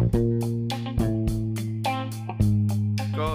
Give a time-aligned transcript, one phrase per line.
[0.00, 0.39] Bye.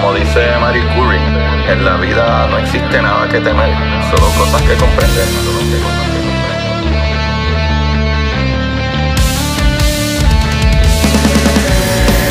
[0.00, 1.18] Como dice Marie Curie,
[1.72, 3.68] en la vida no existe nada que temer,
[4.10, 5.26] solo cosas que comprender.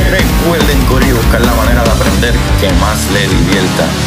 [0.09, 4.06] Recuerden, Curi, buscar la manera de aprender que más le divierta.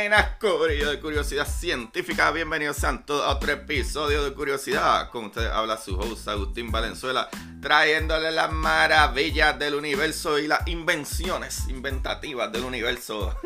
[0.00, 2.30] Buenas, Corillo de Curiosidad Científica.
[2.30, 5.10] Bienvenidos a todos a otro episodio de Curiosidad.
[5.10, 7.28] Con ustedes habla su host Agustín Valenzuela,
[7.60, 13.38] trayéndole las maravillas del universo y las invenciones inventativas del universo.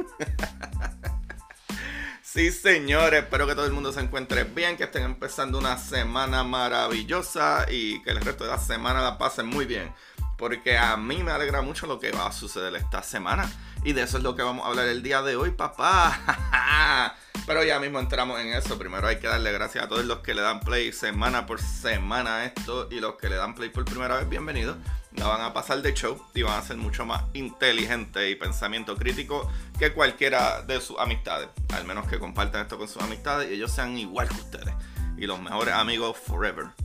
[2.22, 6.44] sí, señores, espero que todo el mundo se encuentre bien, que estén empezando una semana
[6.44, 9.92] maravillosa y que el resto de la semana la pasen muy bien.
[10.38, 13.50] Porque a mí me alegra mucho lo que va a suceder esta semana.
[13.84, 17.18] Y de eso es lo que vamos a hablar el día de hoy, papá.
[17.46, 18.78] Pero ya mismo entramos en eso.
[18.78, 22.36] Primero hay que darle gracias a todos los que le dan play semana por semana
[22.36, 22.88] a esto.
[22.90, 24.78] Y los que le dan play por primera vez, bienvenidos.
[25.12, 28.96] La van a pasar de show y van a ser mucho más inteligente y pensamiento
[28.96, 31.50] crítico que cualquiera de sus amistades.
[31.74, 34.74] Al menos que compartan esto con sus amistades y ellos sean igual que ustedes.
[35.18, 36.68] Y los mejores amigos forever.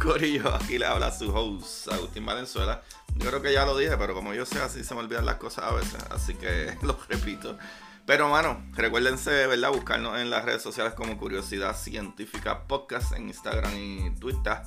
[0.00, 2.82] Corillo, aquí le habla su host, Agustín Valenzuela.
[3.22, 5.36] Yo creo que ya lo dije, pero como yo sé, así se me olvidan las
[5.36, 6.02] cosas a veces.
[6.10, 7.56] Así que lo repito.
[8.04, 9.70] Pero, mano, recuérdense, ¿verdad?
[9.70, 14.58] Buscarnos en las redes sociales como Curiosidad Científica Podcast en Instagram y Twitter.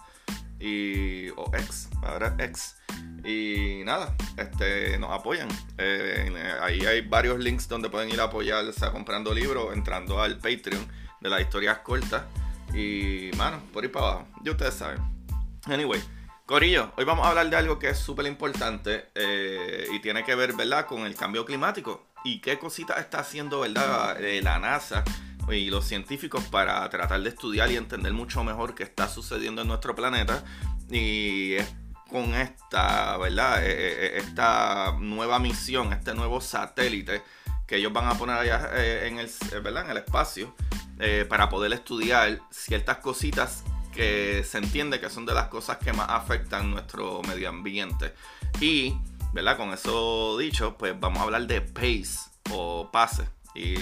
[0.58, 2.78] Y, o ex, ahora ex.
[3.26, 5.50] Y nada, este, nos apoyan.
[5.78, 10.22] Eh, ahí hay varios links donde pueden ir a apoyar, o sea, comprando libros, entrando
[10.22, 10.88] al Patreon
[11.20, 12.24] de las historias cortas.
[12.74, 14.28] Y, mano, por ir para abajo.
[14.46, 15.02] Ya ustedes saben.
[15.66, 16.02] Anyway,
[16.46, 20.36] Corillo, hoy vamos a hablar de algo que es súper importante eh, y tiene que
[20.36, 25.04] ver, ¿verdad?, con el cambio climático y qué cositas está haciendo, ¿verdad?, eh, la NASA
[25.50, 29.70] y los científicos para tratar de estudiar y entender mucho mejor qué está sucediendo en
[29.70, 30.44] nuestro planeta
[30.88, 31.74] y es
[32.12, 37.24] con esta, ¿verdad?, eh, esta nueva misión, este nuevo satélite
[37.66, 38.70] que ellos van a poner allá
[39.08, 39.32] en, el,
[39.64, 39.86] ¿verdad?
[39.86, 40.56] en el espacio
[41.28, 43.64] para poder estudiar ciertas cositas
[43.96, 48.14] que se entiende que son de las cosas que más afectan nuestro medio ambiente.
[48.60, 48.94] Y,
[49.34, 49.58] ¿verdad?
[49.58, 53.28] Con eso dicho, pues vamos a hablar de pace o pase.
[53.56, 53.76] Y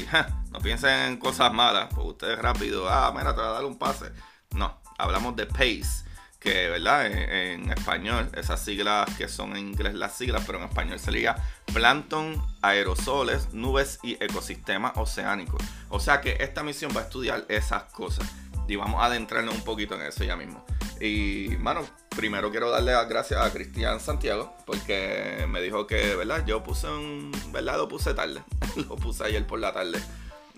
[0.52, 3.78] no piensen en cosas malas, porque ustedes rápido, ah, mira, te va a dar un
[3.78, 4.12] pase.
[4.52, 6.06] No, hablamos de pace,
[6.40, 7.07] que, ¿verdad?
[7.07, 11.38] En, español, esas siglas que son en inglés las siglas, pero en español sería
[11.73, 15.63] plancton, aerosoles, nubes y ecosistemas oceánicos.
[15.90, 18.31] O sea que esta misión va a estudiar esas cosas
[18.68, 20.63] y vamos a adentrarnos un poquito en eso ya mismo.
[21.00, 21.81] Y, mano,
[22.16, 26.46] primero quiero darle las gracias a Cristian Santiago, porque me dijo que, ¿verdad?
[26.46, 27.78] Yo puse un, ¿verdad?
[27.78, 28.41] Lo puse tarde,
[28.88, 30.00] lo puse ayer por la tarde.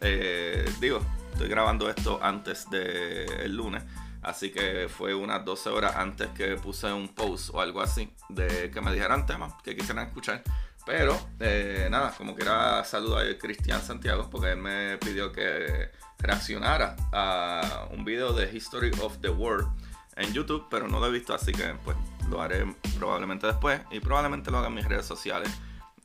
[0.01, 1.01] Eh, digo,
[1.31, 3.83] estoy grabando esto antes del lunes,
[4.21, 8.69] así que fue unas 12 horas antes que puse un post o algo así, de
[8.69, 10.43] que me dijeran temas que quisieran escuchar.
[10.85, 15.89] Pero, eh, nada, como quiera, saludo a Cristian Santiago, porque él me pidió que
[16.19, 19.67] reaccionara a un video de History of the World
[20.15, 21.97] en YouTube, pero no lo he visto, así que pues
[22.29, 22.65] lo haré
[22.97, 25.49] probablemente después y probablemente lo haga en mis redes sociales,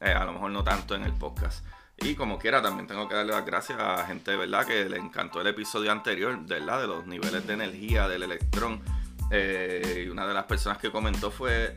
[0.01, 1.65] eh, a lo mejor no tanto en el podcast.
[1.99, 4.67] Y como quiera, también tengo que darle las gracias a gente, ¿verdad?
[4.67, 6.81] Que le encantó el episodio anterior, ¿verdad?
[6.81, 8.81] De los niveles de energía del electrón.
[9.31, 11.77] Eh, y una de las personas que comentó fue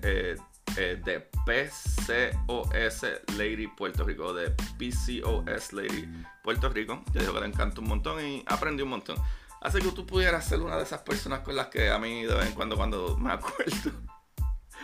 [0.78, 3.06] eh, de PCOS
[3.38, 6.08] Lady Puerto Rico, de PCOS Lady
[6.44, 9.18] Puerto Rico, que dijo que le encanta un montón y aprendí un montón.
[9.62, 12.36] Así que tú pudieras ser una de esas personas con las que a mí de
[12.36, 13.92] vez en cuando, cuando me acuerdo,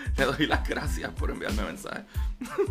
[0.18, 2.06] Le doy las gracias por enviarme mensajes.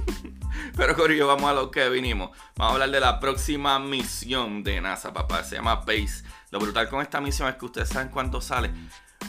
[0.77, 2.31] Pero Corillo, vamos a lo que vinimos.
[2.57, 5.45] Vamos a hablar de la próxima misión de NASA, papá.
[5.45, 6.25] Se llama PACE.
[6.51, 8.71] Lo brutal con esta misión es que ustedes saben cuándo sale.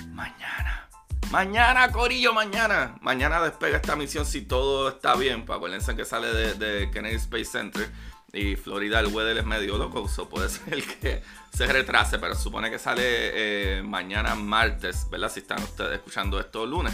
[0.10, 0.89] Mañana.
[1.32, 2.98] Mañana, Corillo, mañana.
[3.02, 5.46] Mañana despega esta misión si todo está bien.
[5.46, 7.90] Pues acuérdense que sale de, Kennedy Space Center.
[8.34, 10.08] Y Florida, el weather es medio loco.
[10.08, 11.22] So puede ser que
[11.56, 12.18] se retrase.
[12.20, 15.32] Pero supone que sale eh, mañana martes, ¿verdad?
[15.32, 16.94] Si están ustedes escuchando esto lunes.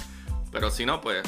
[0.52, 1.24] Pero si no, pues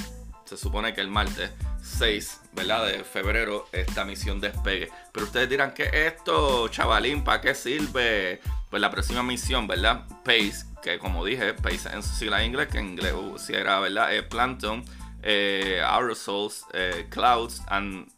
[0.48, 1.52] se supone que el martes
[1.82, 2.86] 6, ¿verdad?
[2.86, 4.90] De febrero esta misión despegue.
[5.12, 7.24] Pero ustedes dirán, ¿qué esto, chavalín?
[7.24, 8.42] ¿Para qué sirve?
[8.70, 10.06] Pues la próxima misión, ¿verdad?
[10.24, 10.66] PACE,
[11.00, 14.14] como dije, PACE en su sigla en inglés, que en inglés si era, ¿verdad?
[14.14, 14.84] Eh, Plankton,
[15.22, 18.10] eh, Aerosols, eh, Clouds and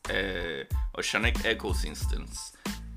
[0.93, 2.53] Oceanic Ecosystems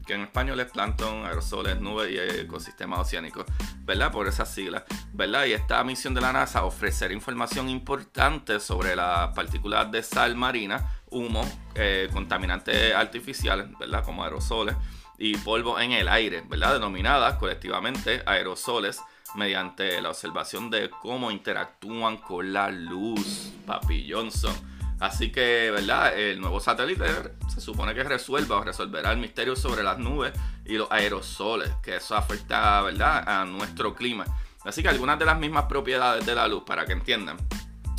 [0.06, 3.44] que en español es plancton, aerosoles, nubes y ecosistemas oceánicos,
[3.84, 4.10] ¿verdad?
[4.10, 4.82] Por esas siglas,
[5.12, 5.46] ¿verdad?
[5.46, 11.02] Y esta misión de la NASA ofrecer información importante sobre las partículas de sal marina,
[11.10, 14.04] humo, eh, contaminantes artificiales, ¿verdad?
[14.04, 14.76] Como aerosoles
[15.18, 16.74] y polvo en el aire, ¿verdad?
[16.74, 19.00] Denominadas colectivamente aerosoles
[19.34, 24.54] mediante la observación de cómo interactúan con la luz, Papi Johnson.
[25.00, 26.16] Así que, ¿verdad?
[26.16, 27.04] El nuevo satélite
[27.52, 30.32] se supone que resuelva o resolverá el misterio sobre las nubes
[30.64, 34.24] y los aerosoles, que eso afecta, ¿verdad?, a nuestro clima.
[34.64, 37.36] Así que algunas de las mismas propiedades de la luz, para que entiendan,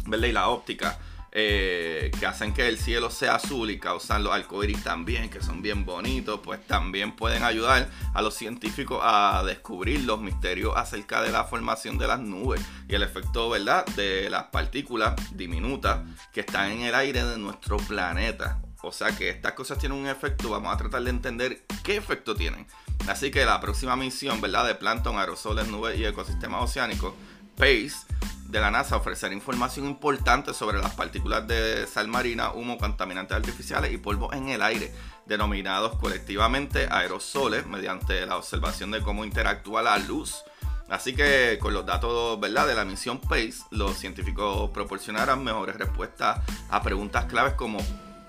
[0.05, 0.27] ¿verdad?
[0.27, 0.97] Y la óptica
[1.35, 5.63] eh, que hacen que el cielo sea azul y causan los arcoíris también, que son
[5.63, 11.31] bien bonitos, pues también pueden ayudar a los científicos a descubrir los misterios acerca de
[11.31, 16.01] la formación de las nubes y el efecto, ¿verdad?, de las partículas diminutas
[16.31, 18.61] que están en el aire de nuestro planeta.
[18.83, 22.35] O sea que estas cosas tienen un efecto, vamos a tratar de entender qué efecto
[22.35, 22.67] tienen.
[23.07, 27.15] Así que la próxima misión, ¿verdad?, de plancton, aerosoles, nubes y ecosistemas oceánicos,
[27.57, 28.05] PACE,
[28.53, 33.91] de la NASA ofrecer información importante sobre las partículas de sal marina, humo, contaminantes artificiales
[33.91, 34.93] y polvo en el aire,
[35.25, 40.43] denominados colectivamente aerosoles, mediante la observación de cómo interactúa la luz.
[40.87, 42.67] Así que con los datos ¿verdad?
[42.67, 47.79] de la misión PACE, los científicos proporcionarán mejores respuestas a preguntas claves como,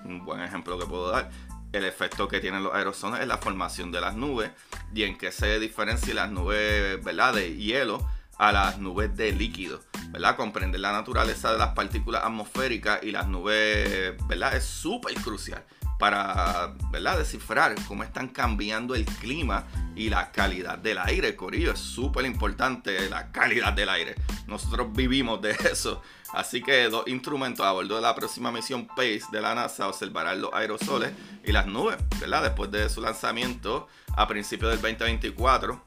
[0.05, 1.29] un buen ejemplo que puedo dar,
[1.71, 4.49] el efecto que tienen los aerosoles en la formación de las nubes
[4.91, 7.35] y en qué se diferencian las nubes ¿verdad?
[7.35, 10.35] de hielo a las nubes de líquido, ¿verdad?
[10.35, 14.55] Comprender la naturaleza de las partículas atmosféricas y las nubes, ¿verdad?
[14.55, 15.63] Es súper crucial
[15.97, 17.17] para, ¿verdad?
[17.17, 19.65] Descifrar cómo están cambiando el clima
[19.95, 21.71] y la calidad del aire, Corillo.
[21.71, 24.15] Es súper importante la calidad del aire.
[24.47, 26.01] Nosotros vivimos de eso.
[26.33, 30.41] Así que dos instrumentos a bordo de la próxima misión PACE de la NASA observarán
[30.41, 31.13] los aerosoles
[31.45, 32.43] y las nubes, ¿verdad?
[32.43, 33.87] Después de su lanzamiento
[34.17, 35.81] a principios del 2024,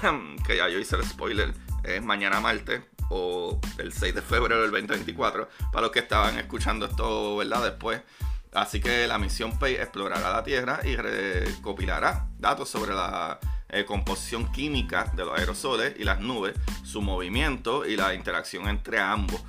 [0.46, 1.54] que ya yo hice el spoiler
[1.84, 6.86] es mañana martes o el 6 de febrero del 2024, para los que estaban escuchando
[6.86, 7.62] esto, ¿verdad?
[7.62, 8.00] Después.
[8.52, 14.52] Así que la misión PAY explorará la Tierra y recopilará datos sobre la eh, composición
[14.52, 16.54] química de los aerosoles y las nubes,
[16.84, 19.42] su movimiento y la interacción entre ambos.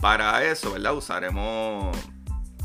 [0.00, 0.96] Para eso, ¿verdad?
[0.96, 1.96] Usaremos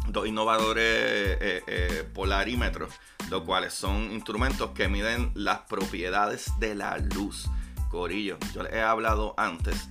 [0.08, 2.92] dos innovadores eh, eh, polarímetros,
[3.30, 7.48] los cuales son instrumentos que miden las propiedades de la luz.
[7.94, 9.88] Corillo, yo les he hablado antes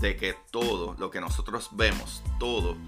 [0.00, 2.78] de que todo lo que nosotros vemos, todo,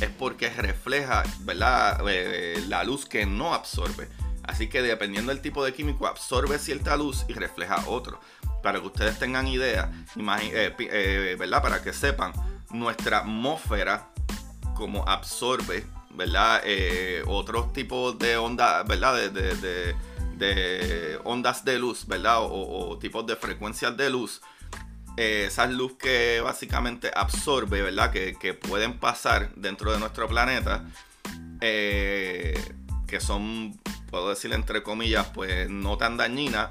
[0.00, 2.00] es porque refleja, ¿verdad?
[2.08, 4.08] Eh, la luz que no absorbe.
[4.42, 8.18] Así que dependiendo del tipo de químico, absorbe cierta luz y refleja otro.
[8.62, 11.62] Para que ustedes tengan idea, eh, eh, ¿verdad?
[11.62, 12.32] Para que sepan,
[12.70, 14.10] nuestra atmósfera,
[14.74, 16.62] como absorbe, ¿verdad?
[17.26, 19.30] otros tipos de ondas, ¿verdad?
[19.30, 19.94] de
[21.24, 22.38] ondas de luz, ¿verdad?
[22.40, 24.40] O, tipos de frecuencias de luz.
[25.16, 28.10] Eh, esas luz que básicamente absorbe, ¿verdad?
[28.10, 30.84] Que, pueden pasar dentro de nuestro planeta.
[31.60, 32.58] Eh,
[33.06, 33.78] que son,
[34.10, 36.70] puedo decir entre comillas, pues no tan dañinas.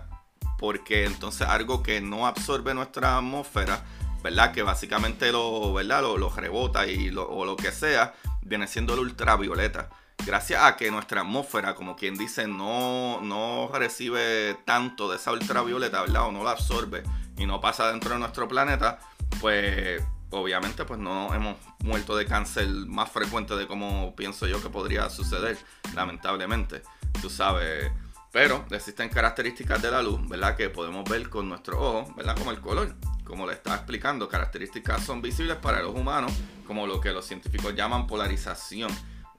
[0.59, 3.83] Porque entonces algo que no absorbe nuestra atmósfera,
[4.23, 4.53] ¿verdad?
[4.53, 6.01] Que básicamente lo, ¿verdad?
[6.01, 9.89] Lo, rebota y lo, o lo que sea, viene siendo el ultravioleta
[10.25, 16.01] gracias a que nuestra atmósfera, como quien dice, no, no recibe tanto de esa ultravioleta,
[16.01, 16.27] ¿verdad?
[16.27, 17.03] O no la absorbe
[17.37, 18.99] y no pasa dentro de nuestro planeta,
[19.41, 24.69] pues obviamente pues no hemos muerto de cáncer más frecuente de como pienso yo que
[24.69, 25.57] podría suceder,
[25.93, 26.81] lamentablemente,
[27.21, 27.91] tú sabes.
[28.31, 30.55] Pero existen características de la luz, ¿verdad?
[30.55, 32.35] Que podemos ver con nuestro ojo, ¿verdad?
[32.35, 36.31] Como el color, como le está explicando, características son visibles para los humanos,
[36.65, 38.89] como lo que los científicos llaman polarización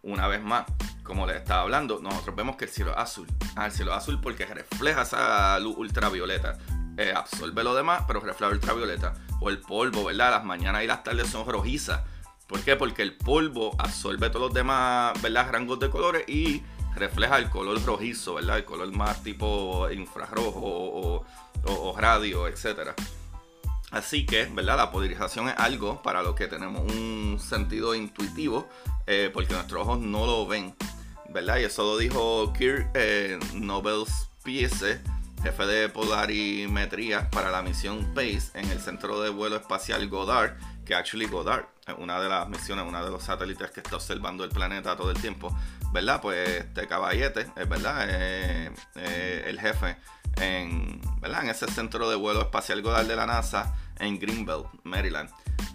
[0.05, 0.65] una vez más,
[1.03, 3.27] como les estaba hablando, nosotros vemos que el cielo es azul.
[3.57, 6.59] Ah, el cielo es azul porque refleja esa luz ultravioleta.
[6.97, 9.15] Eh, absorbe lo demás, pero refleja ultravioleta.
[9.41, 10.31] O el polvo, ¿verdad?
[10.31, 12.03] Las mañanas y las tardes son rojizas.
[12.47, 12.77] ¿Por qué?
[12.77, 15.51] Porque el polvo absorbe todos los demás, ¿verdad?
[15.51, 16.63] Rangos de colores y
[16.95, 18.59] refleja el color rojizo, ¿verdad?
[18.59, 21.25] El color más tipo infrarrojo o,
[21.65, 22.95] o radio, etcétera.
[23.91, 24.77] Así que, ¿verdad?
[24.77, 28.69] La polarización es algo para lo que tenemos un sentido intuitivo,
[29.07, 30.75] eh, porque nuestros ojos no lo ven,
[31.31, 31.59] ¿verdad?
[31.59, 35.01] Y eso lo dijo Kirk eh, Nobel Spiese,
[35.43, 40.95] jefe de polarimetría para la misión PACE en el Centro de Vuelo Espacial Goddard, que
[40.95, 44.51] actually Goddard es una de las misiones, uno de los satélites que está observando el
[44.51, 45.55] planeta todo el tiempo,
[45.93, 46.21] ¿verdad?
[46.23, 48.73] Pues este caballete, es verdad, eh,
[49.47, 49.97] el jefe
[50.37, 51.45] en, ¿verdad?
[51.45, 55.31] en ese centro de vuelo espacial Goddard de la NASA en Greenbelt, Maryland.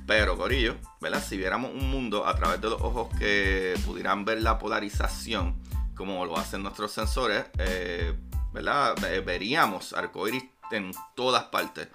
[0.10, 1.24] Pero, Corillo, ¿verdad?
[1.24, 5.56] Si viéramos un mundo a través de los ojos que pudieran ver la polarización,
[5.96, 8.18] como lo hacen nuestros sensores, eh,
[8.51, 8.96] ¿verdad?
[9.24, 11.89] Veríamos arcoíris en todas partes.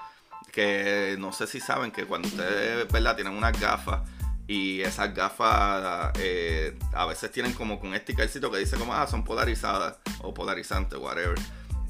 [0.52, 3.16] Que no sé si saben que cuando ustedes, ¿verdad?
[3.16, 4.09] Tienen unas gafas
[4.47, 9.25] y esas gafas eh, a veces tienen como un stickercito que dice como, ah, son
[9.25, 11.37] polarizadas o polarizantes, whatever.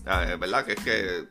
[0.07, 0.65] Eh, ¿Verdad?
[0.65, 1.29] Que es que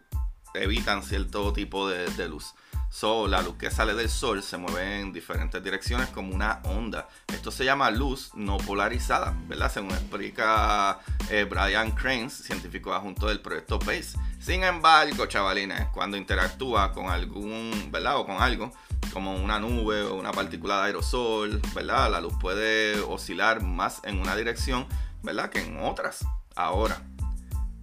[0.54, 2.54] evitan cierto tipo de luz.
[2.94, 7.10] So, la luz que sale del sol se mueve en diferentes direcciones como una onda.
[7.26, 9.72] Esto se llama luz no polarizada, ¿verdad?
[9.72, 11.00] Según explica
[11.32, 14.16] eh, Brian Cranes, científico adjunto del proyecto PACE.
[14.40, 18.18] Sin embargo, chavalines, cuando interactúa con algún, ¿verdad?
[18.18, 18.72] O con algo,
[19.12, 22.12] como una nube o una partícula de aerosol, ¿verdad?
[22.12, 24.86] La luz puede oscilar más en una dirección,
[25.24, 25.50] ¿verdad?
[25.50, 26.24] Que en otras.
[26.56, 27.02] Ahora,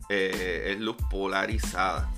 [0.09, 2.09] eh, es luz polarizada.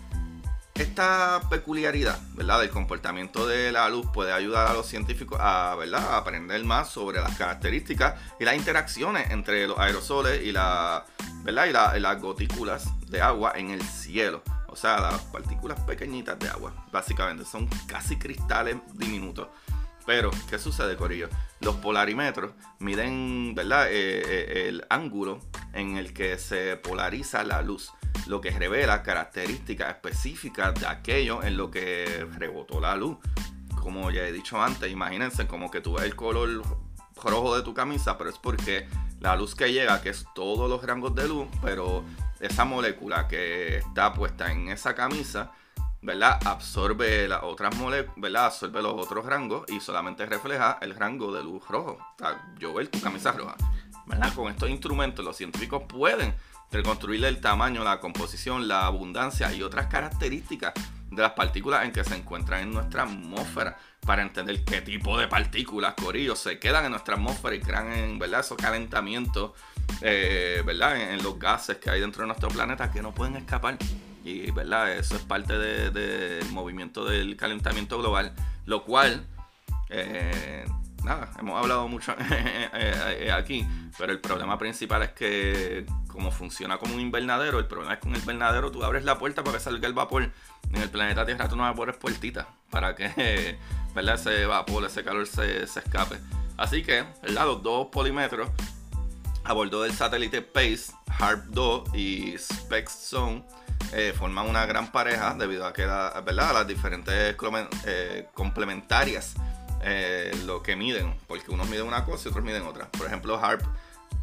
[0.74, 2.60] Esta peculiaridad ¿verdad?
[2.60, 6.16] del comportamiento de la luz puede ayudar a los científicos a, ¿verdad?
[6.16, 11.04] aprender más sobre las características y las interacciones entre los aerosoles y, la,
[11.44, 11.94] ¿verdad?
[11.94, 14.42] y, las gotículas de agua en el cielo.
[14.68, 19.48] O sea, las partículas pequeñitas de agua, básicamente, son casi cristales diminutos.
[20.06, 21.28] Pero, ¿qué sucede, Corillo?
[21.60, 23.88] Los polarímetros miden ¿verdad?
[23.88, 25.40] Eh, eh, el ángulo
[25.72, 27.92] en el que se polariza la luz
[28.26, 33.18] lo que revela características específicas de aquello en lo que rebotó la luz.
[33.80, 36.62] Como ya he dicho antes, imagínense como que tú ves el color
[37.16, 38.88] rojo de tu camisa, pero es porque
[39.20, 42.04] la luz que llega, que es todos los rangos de luz, pero
[42.40, 45.52] esa molécula que está puesta en esa camisa,
[46.00, 46.38] ¿verdad?
[46.44, 48.54] Absorbe las otras moléculas.
[48.54, 51.98] Absorbe los otros rangos y solamente refleja el rango de luz rojo.
[51.98, 53.56] O sea, yo veo tu camisa roja.
[54.34, 56.34] Con estos instrumentos los científicos pueden
[56.70, 60.72] reconstruir el tamaño, la composición, la abundancia y otras características
[61.10, 65.28] de las partículas en que se encuentran en nuestra atmósfera para entender qué tipo de
[65.28, 68.40] partículas, corillos, se quedan en nuestra atmósfera y crean en, ¿verdad?
[68.40, 69.52] esos calentamientos
[70.00, 71.12] eh, ¿verdad?
[71.12, 73.76] En, los gases que hay dentro de nuestro planeta que no pueden escapar.
[74.24, 74.92] Y ¿verdad?
[74.92, 78.32] eso es parte del movimiento del calentamiento global,
[78.66, 79.26] lo cual
[79.90, 80.64] eh,
[81.04, 83.66] nada, hemos hablado mucho eh, eh, aquí,
[83.98, 88.04] pero el problema principal es que como funciona como un invernadero, el problema es que
[88.04, 90.30] con el invernadero tú abres la puerta para que salga el vapor.
[90.70, 93.58] En el planeta Tierra tú no abres puertitas para que
[93.94, 94.14] ¿verdad?
[94.14, 96.18] ese vapor, ese calor se, escape.
[96.56, 98.50] Así que, los dos polímetros
[99.44, 103.44] a bordo del satélite PACE, HARP 2 y SpecZone
[103.92, 106.54] eh, forman una gran pareja debido a que ¿verdad?
[106.54, 107.36] las diferentes
[108.34, 109.34] complementarias
[109.82, 112.90] eh, lo que miden, porque unos miden una cosa y otros miden otra.
[112.90, 113.62] Por ejemplo, HARP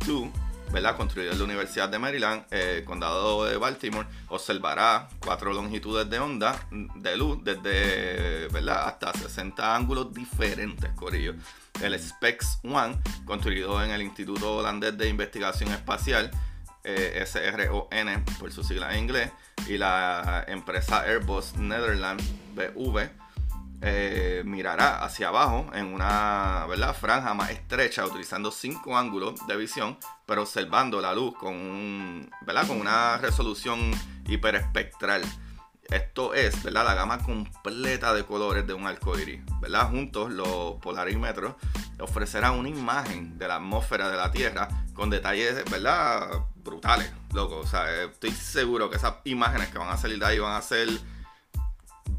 [0.05, 0.29] 2,
[0.71, 0.95] ¿verdad?
[0.95, 6.67] construido en la Universidad de Maryland, eh, condado de Baltimore, observará cuatro longitudes de onda
[6.71, 8.87] de luz desde ¿verdad?
[8.87, 11.35] hasta 60 ángulos diferentes, Corillo.
[11.81, 16.31] El SPEX One, construido en el Instituto Holandés de Investigación Espacial,
[16.83, 19.31] eh, SRON por su sigla en inglés,
[19.67, 22.23] y la empresa Airbus Netherlands
[22.55, 23.09] BV
[23.81, 26.93] eh, mirará hacia abajo en una ¿verdad?
[26.93, 32.67] franja más estrecha utilizando cinco ángulos de visión, pero observando la luz con, ¿verdad?
[32.67, 33.91] con una resolución
[34.27, 35.21] hiperespectral.
[35.89, 36.85] Esto es ¿verdad?
[36.85, 39.41] la gama completa de colores de un arcoíris.
[39.61, 39.89] ¿verdad?
[39.89, 41.55] Juntos los polarímetros
[41.99, 46.43] ofrecerán una imagen de la atmósfera de la Tierra con detalles ¿verdad?
[46.57, 47.11] brutales.
[47.33, 47.57] Loco.
[47.59, 50.61] O sea, estoy seguro que esas imágenes que van a salir de ahí van a
[50.61, 50.89] ser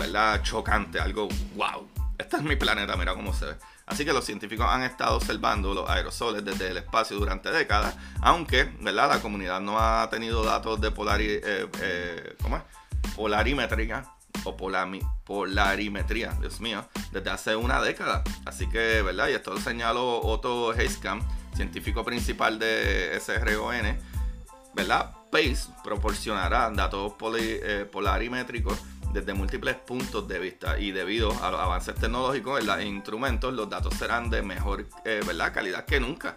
[0.01, 0.43] ¿verdad?
[0.43, 1.87] Chocante, algo wow.
[2.19, 3.55] Este es mi planeta, mira cómo se ve.
[3.87, 8.65] Así que los científicos han estado observando los aerosoles desde el espacio durante décadas, aunque
[8.81, 9.09] ¿verdad?
[9.09, 12.37] la comunidad no ha tenido datos de eh, eh,
[13.17, 14.05] polarimetría
[14.45, 18.23] o polarimetría, Dios mío, desde hace una década.
[18.47, 19.29] Así que, ¿verdad?
[19.29, 21.23] Y esto lo señaló Otto Heiskamp,
[21.55, 23.99] científico principal de SRON,
[24.75, 25.11] ¿verdad?
[25.31, 28.79] PACE proporcionará datos eh, polarimétricos
[29.13, 33.69] desde múltiples puntos de vista y debido a los avances tecnológicos en los instrumentos, los
[33.69, 35.53] datos serán de mejor eh, ¿verdad?
[35.53, 36.37] calidad que nunca.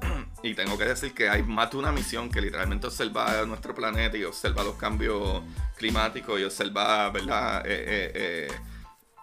[0.42, 4.16] y tengo que decir que hay más de una misión que literalmente observa nuestro planeta
[4.16, 5.42] y observa los cambios
[5.76, 7.62] climáticos y observa ¿verdad?
[7.66, 8.48] Eh,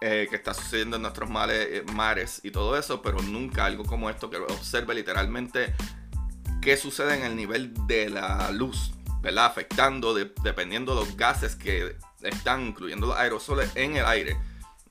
[0.04, 4.30] eh, que está sucediendo en nuestros mares y todo eso, pero nunca algo como esto
[4.30, 5.74] que observe literalmente
[6.60, 9.46] qué sucede en el nivel de la luz, ¿verdad?
[9.46, 14.36] Afectando dependiendo de los gases que están, incluyendo los aerosoles, en el aire.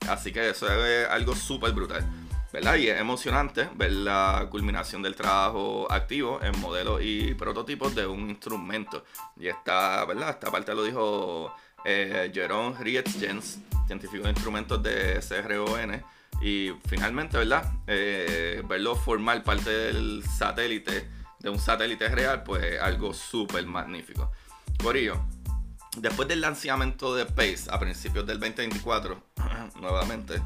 [0.08, 2.06] Así que eso es algo súper brutal.
[2.52, 2.76] ¿verdad?
[2.76, 8.30] Y es emocionante ver la culminación del trabajo activo en modelos y prototipos de un
[8.30, 9.06] instrumento.
[9.38, 10.32] Y esta, ¿verdad?
[10.32, 11.54] Esta parte lo dijo
[11.86, 16.04] eh, Jerome Rietjens, científico de instrumentos de CRON.
[16.42, 17.72] Y finalmente, ¿verdad?
[17.88, 21.08] Eh, verlo formar parte del satélite
[21.40, 24.32] de un satélite real, pues algo súper magnífico.
[24.82, 25.24] Corillo,
[25.98, 29.24] después del lanzamiento de Pace a principios del 2024,
[29.82, 30.42] nuevamente,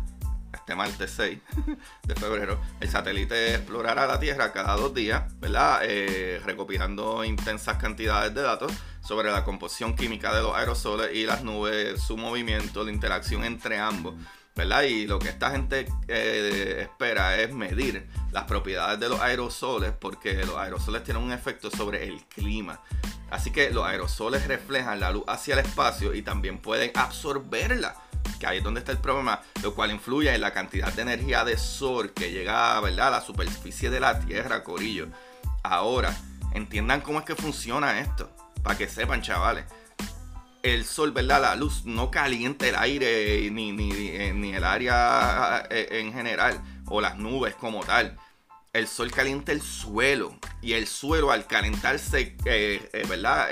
[0.53, 1.39] este martes 6
[2.03, 5.81] de febrero, el satélite explorará la Tierra cada dos días, ¿verdad?
[5.83, 8.71] Eh, recopilando intensas cantidades de datos
[9.01, 13.77] sobre la composición química de los aerosoles y las nubes, su movimiento, la interacción entre
[13.77, 14.15] ambos.
[14.55, 14.83] ¿Verdad?
[14.83, 20.45] Y lo que esta gente eh, espera es medir las propiedades de los aerosoles porque
[20.45, 22.79] los aerosoles tienen un efecto sobre el clima.
[23.29, 27.95] Así que los aerosoles reflejan la luz hacia el espacio y también pueden absorberla,
[28.39, 31.43] que ahí es donde está el problema, lo cual influye en la cantidad de energía
[31.43, 33.07] de sol que llega ¿verdad?
[33.09, 35.07] a la superficie de la Tierra, Corillo.
[35.63, 36.15] Ahora,
[36.53, 38.29] entiendan cómo es que funciona esto,
[38.63, 39.65] para que sepan, chavales
[40.65, 41.41] el sol, ¿verdad?
[41.41, 43.91] La luz no calienta el aire ni, ni,
[44.33, 48.17] ni el área eh, en general o las nubes como tal.
[48.73, 53.47] El sol calienta el suelo y el suelo al calentarse, eh, eh, ¿verdad?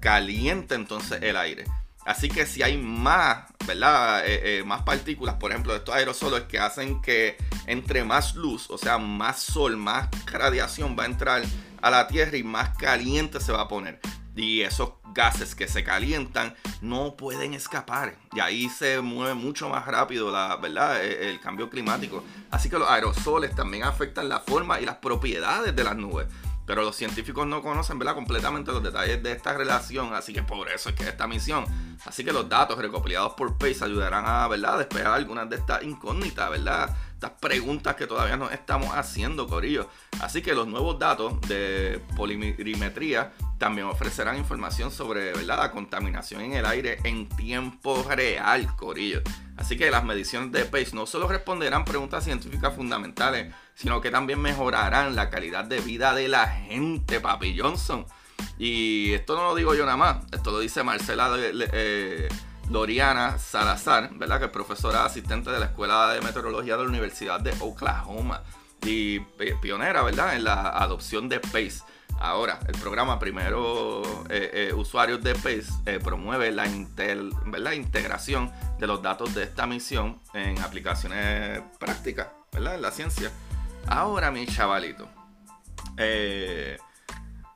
[0.00, 1.66] calienta entonces el aire.
[2.06, 4.24] Así que si hay más, ¿verdad?
[4.64, 8.96] más partículas, por ejemplo, de estos aerosoles que hacen que entre más luz, o sea,
[8.96, 11.42] más sol, más radiación va a entrar
[11.82, 14.00] a la Tierra y más caliente se va a poner.
[14.36, 18.16] Y esos gases que se calientan no pueden escapar.
[18.32, 21.04] Y ahí se mueve mucho más rápido la, ¿verdad?
[21.04, 22.24] E, el, cambio climático.
[22.50, 26.26] Así que los aerosoles también afectan la forma y las propiedades de las nubes.
[26.66, 28.14] Pero los científicos no conocen ¿verdad?
[28.14, 31.64] completamente los detalles de esta relación, así que por eso es que esta misión.
[32.06, 34.78] Así que los datos recopilados por PACE ayudarán a ¿verdad?
[34.78, 36.96] despejar algunas de estas incógnitas, ¿verdad?
[37.20, 39.88] estas preguntas que todavía no estamos haciendo, Corillo.
[40.20, 45.58] Así que los nuevos datos de polirimetría también ofrecerán información sobre ¿verdad?
[45.58, 49.20] la contaminación en el aire en tiempo real, Corillo.
[49.58, 54.40] Así que las mediciones de PACE no solo responderán preguntas científicas fundamentales, sino que también
[54.40, 58.06] mejorarán la calidad de vida de la gente, Papi Johnson.
[58.58, 62.28] Y esto no lo digo yo nada más, esto lo dice Marcela eh,
[62.70, 64.38] Loriana Salazar, ¿verdad?
[64.38, 68.42] Que es profesora asistente de la Escuela de Meteorología de la Universidad de Oklahoma
[68.86, 69.20] y
[69.60, 70.34] pionera, ¿verdad?
[70.34, 71.82] En la adopción de PACE.
[72.20, 79.00] Ahora, el programa Primero eh, eh, Usuarios de PACE eh, promueve la integración de los
[79.00, 82.74] datos de esta misión en aplicaciones prácticas, ¿verdad?
[82.74, 83.32] En la ciencia.
[83.86, 85.08] Ahora, mi chavalito,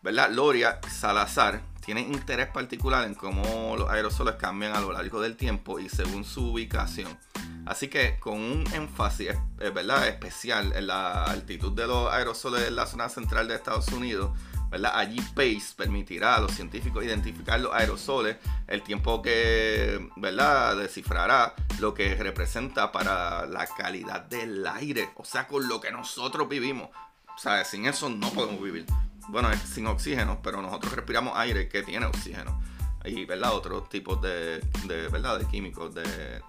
[0.03, 0.31] ¿verdad?
[0.31, 5.79] Loria Salazar tiene interés particular en cómo los aerosoles cambian a lo largo del tiempo
[5.79, 7.19] y según su ubicación.
[7.67, 13.11] Así que con un énfasis especial en la altitud de los aerosoles en la zona
[13.11, 14.31] central de Estados Unidos,
[14.71, 14.93] ¿verdad?
[14.95, 20.77] allí PACE permitirá a los científicos identificar los aerosoles, el tiempo que ¿verdad?
[20.77, 26.49] descifrará lo que representa para la calidad del aire, o sea, con lo que nosotros
[26.49, 26.91] vivimos.
[27.35, 28.87] O sea, sin eso no podemos vivir
[29.29, 32.61] bueno, es sin oxígeno, pero nosotros respiramos aire que tiene oxígeno.
[33.05, 33.55] Y, ¿verdad?
[33.55, 35.39] Otros tipos de, ¿verdad?
[35.39, 36.43] De químicos, de,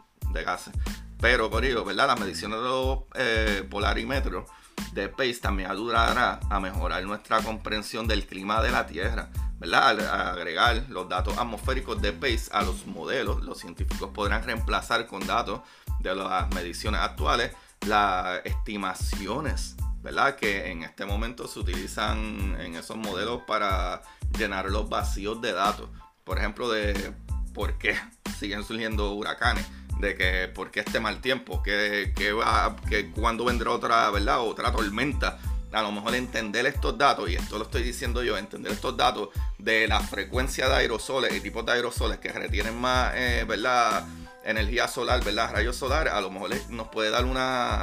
[0.43, 0.73] gases.
[1.19, 2.07] Pero, por ello, ¿verdad?
[2.07, 4.49] Las mediciones de los eh, polarimetros
[4.93, 9.29] de PACE también ayudará a mejorar nuestra comprensión del clima de la Tierra.
[9.57, 9.89] ¿verdad?
[9.89, 15.25] Al agregar los datos atmosféricos de PACE a los modelos, los científicos podrán reemplazar con
[15.25, 15.61] datos
[15.99, 17.51] de las mediciones actuales
[17.85, 20.35] las estimaciones ¿verdad?
[20.35, 24.03] Que en este momento se utilizan en esos modelos para
[24.37, 25.89] llenar los vacíos de datos.
[26.23, 27.11] Por ejemplo, de
[27.55, 27.97] por qué
[28.37, 29.65] siguen surgiendo huracanes,
[30.05, 34.39] de que por qué este mal tiempo, que, va, que cuando vendrá otra, ¿verdad?
[34.41, 35.39] Otra tormenta.
[35.71, 39.29] A lo mejor entender estos datos, y esto lo estoy diciendo yo, entender estos datos
[39.57, 44.07] de la frecuencia de aerosoles y tipos de aerosoles que retienen más, eh, ¿verdad?
[44.45, 45.51] Energía solar, ¿verdad?
[45.51, 47.81] Rayos solares, a lo mejor nos puede dar una,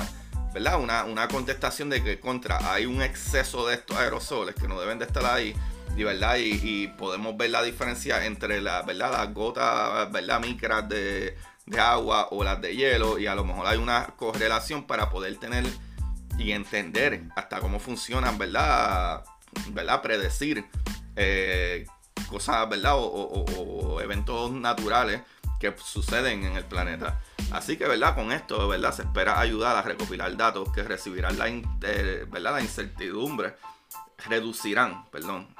[0.55, 0.81] ¿verdad?
[0.81, 4.99] Una, una contestación de que contra hay un exceso de estos aerosoles que no deben
[4.99, 5.55] de estar ahí
[5.97, 9.13] y verdad y, podemos ver la diferencia entre la, ¿verdad?
[9.13, 10.41] las gotas ¿verdad?
[10.41, 14.87] micras de, de agua o las de hielo y a lo mejor hay una correlación
[14.87, 15.65] para poder tener
[16.39, 19.25] y entender hasta cómo funcionan, ¿verdad?
[19.71, 20.03] ¿verdad?
[20.03, 20.65] Predecir
[21.17, 21.87] eh,
[22.29, 22.95] cosas, ¿verdad?
[22.97, 25.23] O, eventos naturales
[25.61, 27.21] que suceden en el planeta.
[27.53, 28.15] Así que, ¿verdad?
[28.15, 28.93] Con esto, ¿verdad?
[28.93, 31.45] Se espera ayudar a recopilar datos que recibirán la,
[32.29, 32.55] ¿verdad?
[32.55, 33.55] la incertidumbre,
[34.29, 35.55] reducirán, perdón,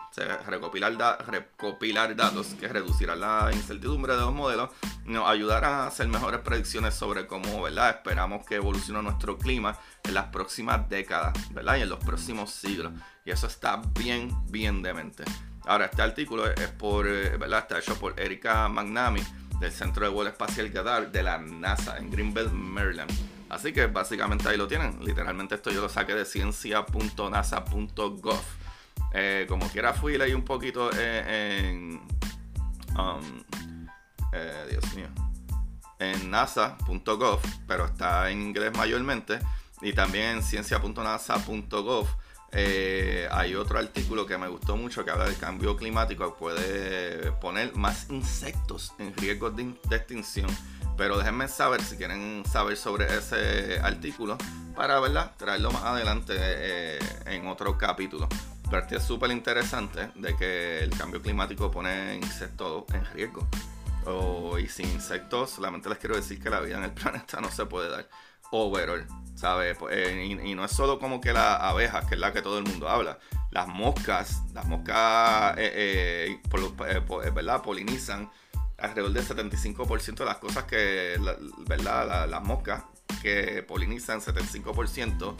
[0.47, 4.71] recopilar, datos que reducirán la incertidumbre de los modelos,
[5.05, 7.91] nos ayudarán a hacer mejores predicciones sobre cómo ¿verdad?
[7.91, 11.77] esperamos que evolucione nuestro clima en las próximas décadas ¿verdad?
[11.77, 12.93] y en los próximos siglos.
[13.25, 15.25] Y eso está bien, bien demente.
[15.65, 17.61] Ahora, este artículo es por, ¿verdad?
[17.61, 19.23] Está hecho por Erika Magnami
[19.61, 23.13] del Centro de Vuelo Espacial Gadar de la NASA en Greenbelt, Maryland.
[23.49, 25.05] Así que básicamente ahí lo tienen.
[25.05, 28.62] Literalmente esto yo lo saqué de ciencia.nasa.gov.
[29.15, 32.01] Eh, como quiera fui leí un poquito en...
[32.97, 33.43] Um,
[34.33, 35.09] eh, Dios mío.
[35.99, 39.39] En nasa.gov, pero está en inglés mayormente.
[39.81, 42.09] Y también en ciencia.nasa.gov.
[42.55, 46.35] Eh, hay otro artículo que me gustó mucho que habla del cambio climático.
[46.35, 50.51] Puede poner más insectos en riesgo de, extinción.
[50.97, 54.37] Pero déjenme saber si quieren saber sobre ese artículo
[54.77, 55.33] para ¿verdad?
[55.37, 58.29] traerlo más adelante en otro capítulo.
[58.73, 63.47] Pero es súper interesante de que el cambio climático pone insectos en riesgo.
[64.59, 67.67] y sin insectos, solamente les quiero decir que la vida en el planeta no se
[67.67, 68.09] puede dar.
[68.51, 69.77] Overall, ¿sabes?
[69.77, 72.57] Pues, eh, y, no es solo como que las abejas, que es la que todo
[72.57, 73.19] el mundo habla.
[73.51, 77.61] Las moscas, las moscas, eh, eh, ¿verdad?
[77.61, 78.31] Polinizan
[78.79, 81.21] alrededor del 75% de las cosas que,
[81.67, 82.27] ¿verdad?
[82.27, 82.85] las moscas
[83.21, 85.37] que polinizan 75%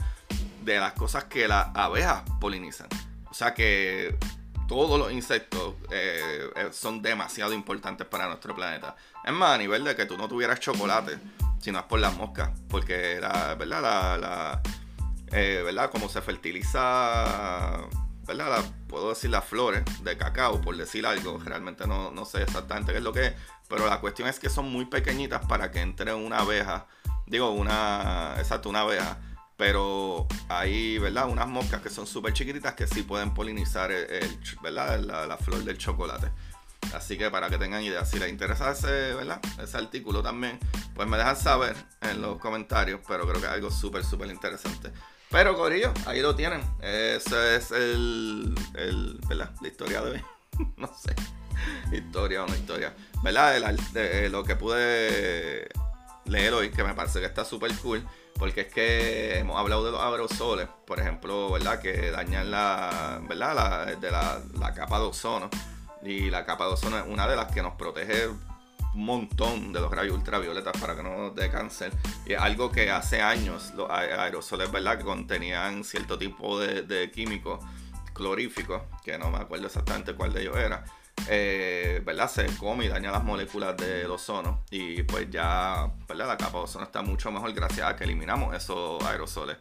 [0.65, 2.89] de las cosas que las abejas polinizan.
[3.33, 4.15] O sea que
[4.69, 8.95] todos los insectos eh, eh, son demasiado importantes para nuestro planeta.
[9.25, 11.19] Es más, a nivel de que tú no tuvieras chocolate,
[11.59, 14.21] si no es por las moscas, porque la, ¿verdad?
[14.21, 14.63] La,
[15.29, 15.91] eh, ¿verdad?
[15.91, 17.89] Como se fertiliza,
[18.27, 18.63] ¿verdad?
[18.87, 22.99] puedo decir las flores de cacao, por decir algo, realmente no, no sé exactamente qué
[22.99, 23.35] es lo que es,
[23.67, 26.87] pero la cuestión es que son muy pequeñitas para que entre una abeja,
[27.27, 29.17] digo, una, exacto, una abeja
[29.57, 31.29] pero hay, ¿verdad?
[31.29, 35.01] Unas moscas que son súper chiquititas que sí pueden polinizar el, ¿verdad?
[35.01, 36.31] La, flor del chocolate.
[36.95, 39.41] Así que para que tengan idea, si les interesa ese, ¿verdad?
[39.63, 40.59] ese artículo también,
[40.95, 44.93] pues me dejan saber en los comentarios, pero creo que es algo súper, súper interesante.
[45.31, 46.61] Pero Corillo, ahí lo tienen.
[46.81, 49.51] Ese es el, el ¿verdad?
[49.63, 50.23] La historia de hoy.
[50.77, 51.15] no sé.
[51.93, 52.95] Historia o no historia.
[53.23, 53.75] ¿Verdad?
[54.31, 55.69] lo que pude
[56.27, 58.07] leer hoy, que me parece que está súper cool.
[58.39, 61.81] Porque es que hemos hablado de los aerosoles, por ejemplo, ¿verdad?
[61.81, 63.55] Que dañan la, ¿verdad?
[63.55, 65.51] La, de la, capa de ozono.
[66.03, 69.81] Y la capa de ozono es una de las que nos protege un montón de
[69.81, 71.93] los rayos ultravioletas para que no nos dé cáncer.
[72.27, 74.99] Y es algo que hace años los aerosoles, ¿verdad?
[74.99, 77.65] Que contenían cierto tipo de, de químicos
[78.13, 80.85] cloríficos, que no me acuerdo exactamente cuál de ellos era
[81.29, 82.31] eh, ¿verdad?
[82.31, 85.91] Se come y daña las moléculas del ozono y pues ya.
[86.09, 89.57] La capa de ozono está mucho mejor gracias a que eliminamos esos aerosoles.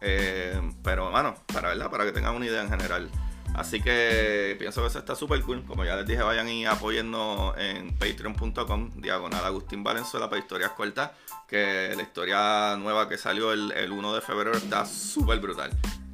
[0.00, 1.90] Eh, pero, bueno, para, ¿verdad?
[1.90, 3.10] Para que tengan una idea en general.
[3.54, 5.64] Así que pienso que eso está súper cool.
[5.66, 11.10] Como ya les dije, vayan y apoyando en patreon.com, diagonal Agustín Valenzuela para historias cortas.
[11.46, 15.70] Que la historia nueva que salió el, el 1 de febrero está súper brutal.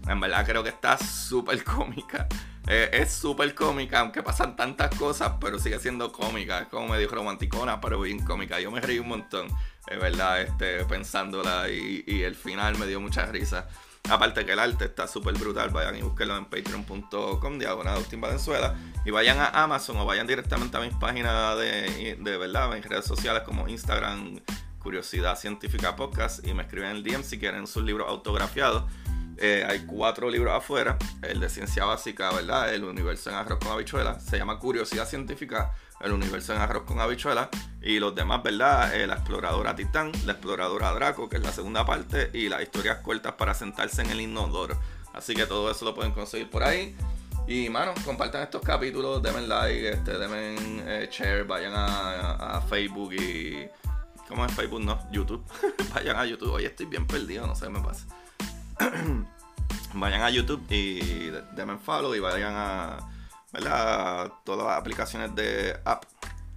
[0.09, 2.27] En verdad creo que está súper cómica.
[2.69, 6.61] Eh, es súper cómica, aunque pasan tantas cosas, pero sigue siendo cómica.
[6.61, 8.59] Es como medio romanticona, pero bien cómica.
[8.59, 9.47] Yo me reí un montón,
[9.87, 13.69] es verdad, este, pensándola y, el final me dio mucha risa.
[14.09, 18.75] Aparte que el arte está súper brutal, vayan y búsquenlo en patreon.com, diagonal Agustín Valenzuela.
[19.05, 23.05] Y vayan a Amazon o vayan directamente a mis páginas de, de verdad, en redes
[23.05, 24.41] sociales como Instagram,
[24.81, 26.47] Curiosidad Científica Podcast.
[26.47, 28.85] Y me escriben en el DM si quieren sus libros autografiados.
[29.39, 30.97] Eh, hay cuatro libros afuera.
[31.23, 32.73] El de ciencia básica, ¿verdad?
[32.73, 34.19] El universo en arroz con habichuela.
[34.21, 37.51] Se llama Curiosidad Científica, el universo en arroz con habichuela.
[37.83, 38.95] Y los demás, ¿verdad?
[38.95, 42.31] Eh, la exploradora Titán, la exploradora Draco, que es la segunda parte.
[42.33, 44.79] Y las historias cortas para sentarse en el inodoro.
[45.13, 46.97] Así que todo eso lo pueden conseguir por ahí.
[47.47, 53.13] Y, mano, compartan estos capítulos, denme like, este, denme eh, share, vayan a, a Facebook
[53.13, 53.69] y...
[54.29, 54.81] ¿Cómo es Facebook?
[54.81, 55.45] No, YouTube.
[55.95, 56.53] vayan a YouTube.
[56.53, 58.05] Hoy estoy bien perdido, no sé qué me pasa.
[59.95, 62.99] vayan a YouTube y denme follow y vayan a
[63.53, 64.33] ¿verdad?
[64.45, 66.05] todas las aplicaciones de app,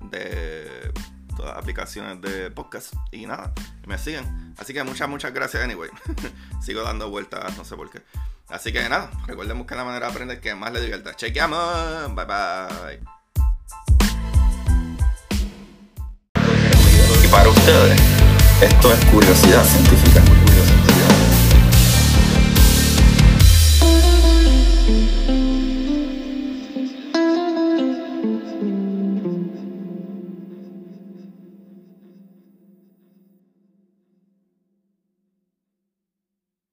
[0.02, 0.92] de
[1.36, 3.54] todas las aplicaciones de podcast y nada,
[3.88, 4.54] me siguen.
[4.58, 5.90] Así que muchas, muchas gracias anyway.
[6.62, 8.02] Sigo dando vueltas, no sé por qué.
[8.50, 11.16] Así que nada, recuerden buscar la manera de aprender que más les divierta.
[11.16, 12.16] Chequeamos.
[12.16, 13.00] Bye bye.
[17.24, 18.02] Y para ustedes,
[18.62, 20.39] esto es curiosidad científica.